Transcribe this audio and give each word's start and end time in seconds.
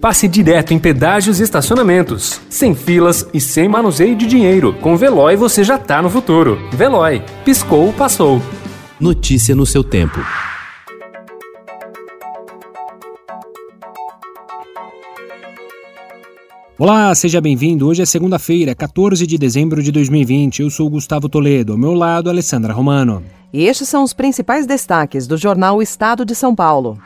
passe 0.00 0.26
direto 0.26 0.72
em 0.72 0.78
pedágios 0.78 1.38
e 1.38 1.42
estacionamentos, 1.42 2.40
sem 2.48 2.74
filas 2.74 3.26
e 3.34 3.40
sem 3.40 3.68
manuseio 3.68 4.16
de 4.16 4.26
dinheiro. 4.26 4.72
Com 4.80 4.96
Veloy 4.96 5.36
você 5.36 5.62
já 5.62 5.78
tá 5.78 6.00
no 6.00 6.08
futuro. 6.08 6.58
Veloy, 6.72 7.22
piscou, 7.44 7.92
passou. 7.92 8.40
Notícia 8.98 9.54
no 9.54 9.66
seu 9.66 9.84
tempo. 9.84 10.18
Olá, 16.78 17.14
seja 17.14 17.42
bem-vindo. 17.42 17.86
Hoje 17.86 18.00
é 18.00 18.06
segunda-feira, 18.06 18.74
14 18.74 19.26
de 19.26 19.36
dezembro 19.36 19.82
de 19.82 19.92
2020. 19.92 20.62
Eu 20.62 20.70
sou 20.70 20.88
Gustavo 20.88 21.28
Toledo. 21.28 21.72
Ao 21.72 21.78
meu 21.78 21.92
lado, 21.92 22.30
Alessandra 22.30 22.72
Romano. 22.72 23.22
E 23.52 23.64
estes 23.64 23.86
são 23.86 24.02
os 24.02 24.14
principais 24.14 24.64
destaques 24.64 25.26
do 25.26 25.36
jornal 25.36 25.82
Estado 25.82 26.24
de 26.24 26.34
São 26.34 26.54
Paulo. 26.54 26.98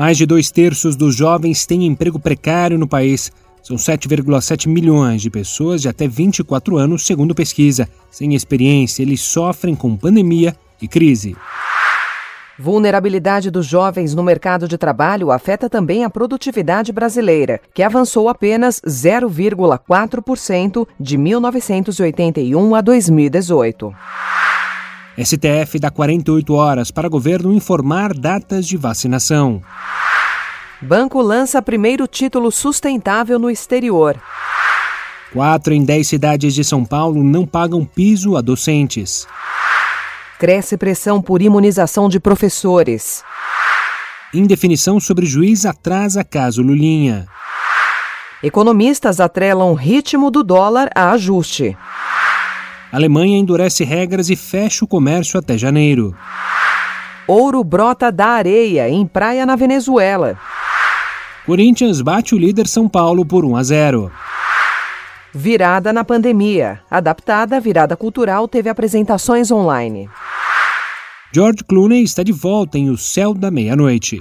Mais 0.00 0.16
de 0.16 0.24
dois 0.24 0.50
terços 0.50 0.96
dos 0.96 1.14
jovens 1.14 1.66
têm 1.66 1.84
emprego 1.84 2.18
precário 2.18 2.78
no 2.78 2.88
país. 2.88 3.30
São 3.62 3.76
7,7 3.76 4.66
milhões 4.66 5.20
de 5.20 5.28
pessoas 5.28 5.82
de 5.82 5.90
até 5.90 6.08
24 6.08 6.78
anos, 6.78 7.04
segundo 7.04 7.34
pesquisa. 7.34 7.86
Sem 8.10 8.34
experiência, 8.34 9.02
eles 9.02 9.20
sofrem 9.20 9.74
com 9.74 9.94
pandemia 9.94 10.56
e 10.80 10.88
crise. 10.88 11.36
Vulnerabilidade 12.58 13.50
dos 13.50 13.66
jovens 13.66 14.14
no 14.14 14.22
mercado 14.22 14.66
de 14.66 14.78
trabalho 14.78 15.30
afeta 15.30 15.68
também 15.68 16.02
a 16.02 16.08
produtividade 16.08 16.92
brasileira, 16.92 17.60
que 17.74 17.82
avançou 17.82 18.30
apenas 18.30 18.80
0,4% 18.80 20.88
de 20.98 21.18
1981 21.18 22.74
a 22.74 22.80
2018. 22.80 23.94
STF 25.24 25.78
dá 25.78 25.90
48 25.90 26.54
horas 26.54 26.90
para 26.90 27.08
governo 27.08 27.52
informar 27.52 28.14
datas 28.14 28.66
de 28.66 28.76
vacinação. 28.76 29.62
Banco 30.80 31.20
lança 31.20 31.60
primeiro 31.60 32.06
título 32.06 32.50
sustentável 32.50 33.38
no 33.38 33.50
exterior. 33.50 34.16
Quatro 35.32 35.74
em 35.74 35.84
dez 35.84 36.08
cidades 36.08 36.54
de 36.54 36.64
São 36.64 36.84
Paulo 36.84 37.22
não 37.22 37.46
pagam 37.46 37.84
piso 37.84 38.36
a 38.36 38.40
docentes. 38.40 39.26
Cresce 40.38 40.76
pressão 40.76 41.20
por 41.20 41.42
imunização 41.42 42.08
de 42.08 42.18
professores. 42.18 43.22
Indefinição 44.32 44.98
sobre 44.98 45.26
juiz 45.26 45.66
atrasa 45.66 46.24
caso 46.24 46.62
Lulinha. 46.62 47.26
Economistas 48.42 49.20
atrelam 49.20 49.74
ritmo 49.74 50.30
do 50.30 50.42
dólar 50.42 50.88
a 50.94 51.10
ajuste. 51.10 51.76
A 52.92 52.96
Alemanha 52.96 53.38
endurece 53.38 53.84
regras 53.84 54.30
e 54.30 54.36
fecha 54.36 54.84
o 54.84 54.88
comércio 54.88 55.38
até 55.38 55.56
janeiro. 55.56 56.14
Ouro 57.26 57.62
brota 57.62 58.10
da 58.10 58.26
areia 58.26 58.88
em 58.88 59.06
praia 59.06 59.46
na 59.46 59.54
Venezuela. 59.54 60.36
Corinthians 61.46 62.00
bate 62.00 62.34
o 62.34 62.38
líder 62.38 62.66
São 62.66 62.88
Paulo 62.88 63.24
por 63.24 63.44
1 63.44 63.56
a 63.56 63.62
0. 63.62 64.12
Virada 65.32 65.92
na 65.92 66.04
pandemia. 66.04 66.80
Adaptada 66.90 67.56
à 67.56 67.60
virada 67.60 67.96
cultural, 67.96 68.48
teve 68.48 68.68
apresentações 68.68 69.50
online. 69.50 70.10
George 71.32 71.62
Clooney 71.68 72.02
está 72.02 72.24
de 72.24 72.32
volta 72.32 72.76
em 72.76 72.90
O 72.90 72.98
Céu 72.98 73.32
da 73.32 73.52
Meia-Noite 73.52 74.20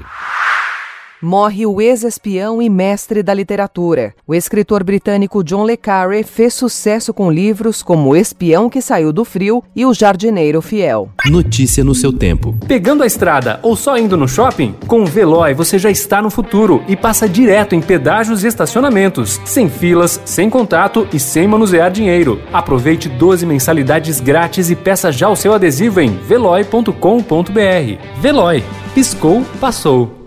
morre 1.22 1.66
o 1.66 1.82
ex-espião 1.82 2.62
e 2.62 2.70
mestre 2.70 3.22
da 3.22 3.34
literatura. 3.34 4.14
O 4.26 4.34
escritor 4.34 4.84
britânico 4.84 5.44
John 5.44 5.66
le 5.66 5.76
Carre 5.76 6.24
fez 6.24 6.54
sucesso 6.54 7.14
com 7.14 7.32
livros 7.32 7.84
como 7.84 8.10
O 8.10 8.16
Espião 8.16 8.70
que 8.70 8.82
Saiu 8.82 9.12
do 9.12 9.26
Frio 9.26 9.64
e 9.76 9.86
O 9.86 9.94
Jardineiro 9.94 10.62
Fiel. 10.62 11.10
Notícia 11.26 11.84
no 11.84 11.94
seu 11.94 12.14
tempo. 12.14 12.56
Pegando 12.68 13.04
a 13.04 13.06
estrada 13.06 13.60
ou 13.62 13.76
só 13.76 13.98
indo 13.98 14.16
no 14.16 14.28
shopping? 14.28 14.76
Com 14.88 15.02
o 15.02 15.06
Veloy 15.06 15.54
você 15.54 15.78
já 15.78 15.90
está 15.90 16.22
no 16.22 16.30
futuro 16.30 16.84
e 16.88 16.96
passa 16.96 17.28
direto 17.28 17.76
em 17.76 17.82
pedágios 17.82 18.44
e 18.44 18.48
estacionamentos, 18.48 19.40
sem 19.46 19.70
filas, 19.70 20.22
sem 20.26 20.50
contato 20.50 21.08
e 21.12 21.20
sem 21.20 21.48
manusear 21.48 21.92
dinheiro. 21.92 22.42
Aproveite 22.54 23.10
12 23.10 23.46
mensalidades 23.46 24.20
grátis 24.20 24.70
e 24.70 24.76
peça 24.76 25.12
já 25.12 25.30
o 25.30 25.36
seu 25.36 25.54
adesivo 25.54 26.00
em 26.00 26.10
veloy.com.br. 26.10 26.92
Veloy. 28.22 28.64
Piscou, 28.94 29.44
passou. 29.60 30.19